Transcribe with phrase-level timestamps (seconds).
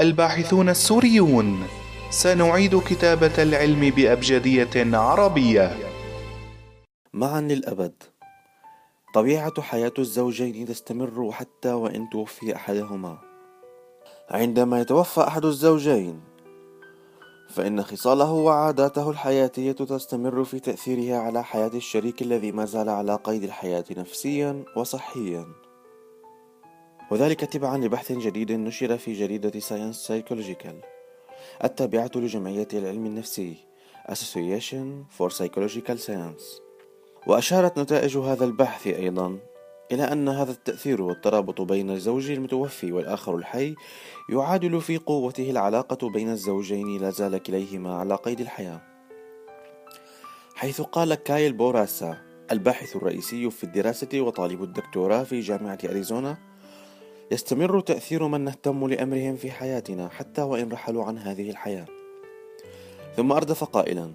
[0.00, 1.66] الباحثون السوريون
[2.10, 5.76] سنعيد كتابة العلم بأبجدية عربية.
[7.12, 8.02] معا للأبد.
[9.14, 13.18] طبيعة حياة الزوجين تستمر حتى وإن توفي أحدهما.
[14.30, 16.20] عندما يتوفى أحد الزوجين
[17.48, 23.42] فإن خصاله وعاداته الحياتية تستمر في تأثيرها على حياة الشريك الذي ما زال على قيد
[23.42, 25.65] الحياة نفسيا وصحيا.
[27.10, 30.80] وذلك تبعا لبحث جديد نشر في جريدة Science Psychological
[31.64, 33.66] التابعة لجمعية العلم النفسي
[34.08, 36.60] Association for Psychological Science.
[37.26, 39.38] وأشارت نتائج هذا البحث أيضا
[39.92, 43.74] إلى أن هذا التأثير والترابط بين الزوج المتوفي والآخر الحي
[44.28, 48.80] يعادل في قوته العلاقة بين الزوجين لا زال كليهما على قيد الحياة.
[50.54, 52.18] حيث قال كايل بوراسا
[52.52, 56.38] الباحث الرئيسي في الدراسة وطالب الدكتوراه في جامعة أريزونا
[57.30, 61.86] يستمر تأثير من نهتم لأمرهم في حياتنا حتى وإن رحلوا عن هذه الحياة.
[63.16, 64.12] ثم أردف قائلا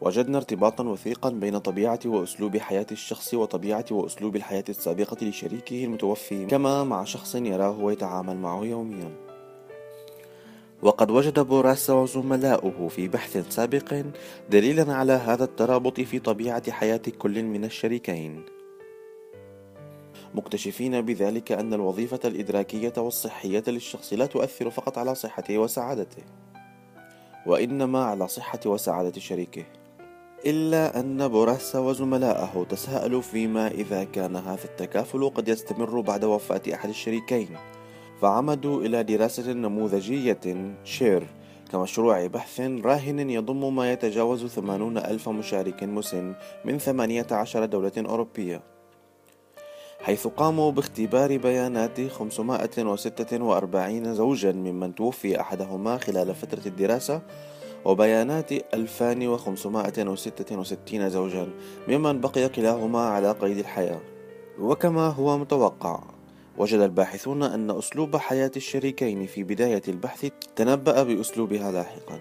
[0.00, 6.84] وجدنا ارتباطا وثيقا بين طبيعة وأسلوب حياة الشخص وطبيعة وأسلوب الحياة السابقة لشريكه المتوفي كما
[6.84, 9.10] مع شخص يراه ويتعامل معه يوميا.
[10.82, 14.02] وقد وجد بوراسا وزملاؤه في بحث سابق
[14.50, 18.57] دليلا على هذا الترابط في طبيعة حياة كل من الشريكين.
[20.34, 26.22] مكتشفين بذلك أن الوظيفة الإدراكية والصحية للشخص لا تؤثر فقط على صحته وسعادته
[27.46, 29.64] وإنما على صحة وسعادة شريكه
[30.46, 36.88] إلا أن بوراسا وزملائه تساءلوا فيما إذا كان هذا التكافل قد يستمر بعد وفاة أحد
[36.88, 37.48] الشريكين.
[38.22, 41.26] فعمدوا إلى دراسة نموذجية شير
[41.72, 48.77] كمشروع بحث راهن يضم ما يتجاوز ثمانون ألف مشارك مسن من ثمانية عشر دولة أوروبية.
[50.08, 57.22] حيث قاموا باختبار بيانات 546 زوجا ممن توفي أحدهما خلال فترة الدراسة
[57.84, 61.48] وبيانات 2566 زوجا
[61.88, 64.00] ممن بقي كلاهما على قيد الحياة.
[64.60, 66.00] وكما هو متوقع
[66.58, 72.18] وجد الباحثون أن أسلوب حياة الشريكين في بداية البحث تنبأ بأسلوبها لاحقا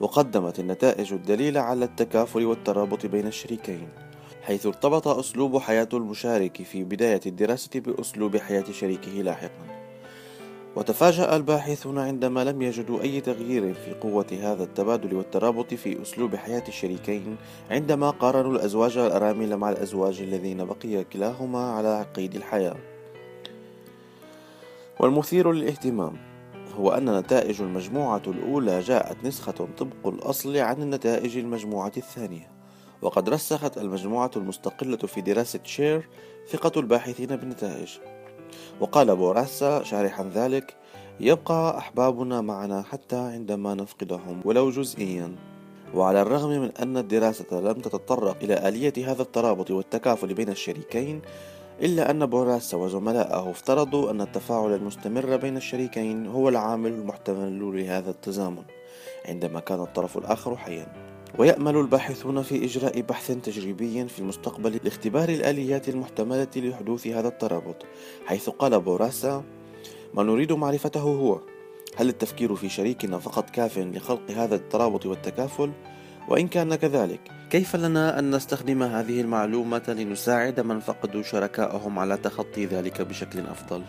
[0.00, 4.07] وقدمت النتائج الدليل على التكافل والترابط بين الشريكين.
[4.42, 9.78] حيث ارتبط أسلوب حياة المشارك في بداية الدراسة بأسلوب حياة شريكه لاحقا
[10.76, 16.64] وتفاجأ الباحثون عندما لم يجدوا أي تغيير في قوة هذا التبادل والترابط في أسلوب حياة
[16.68, 17.36] الشريكين
[17.70, 22.76] عندما قارنوا الأزواج الأرامل مع الأزواج الذين بقي كلاهما على قيد الحياة.
[25.00, 26.16] والمثير للاهتمام
[26.76, 32.57] هو أن نتائج المجموعة الأولى جاءت نسخة طبق الأصل عن النتائج المجموعة الثانية،
[33.02, 36.08] وقد رسخت المجموعة المستقلة في دراسة شير
[36.50, 37.98] ثقة الباحثين بالنتائج.
[38.80, 40.76] وقال بوراسا شارحا ذلك
[41.20, 45.36] يبقى أحبابنا معنا حتى عندما نفقدهم ولو جزئيا
[45.94, 51.22] وعلى الرغم من أن الدراسة لم تتطرق إلى آلية هذا الترابط والتكافل بين الشريكين
[51.82, 58.64] إلا أن بوراسا وزملائه افترضوا أن التفاعل المستمر بين الشريكين هو العامل المحتمل لهذا التزامن
[59.28, 60.86] عندما كان الطرف الآخر حيا
[61.38, 67.86] ويأمل الباحثون في إجراء بحث تجريبي في المستقبل لاختبار الآليات المحتملة لحدوث هذا الترابط
[68.26, 69.44] حيث قال بوراسا
[70.14, 71.40] ما نريد معرفته هو
[71.96, 75.72] هل التفكير في شريكنا فقط كاف لخلق هذا الترابط والتكافل
[76.28, 82.66] وإن كان كذلك كيف لنا أن نستخدم هذه المعلومة لنساعد من فقدوا شركائهم على تخطي
[82.66, 83.82] ذلك بشكل أفضل؟